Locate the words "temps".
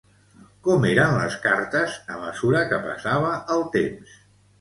3.77-4.17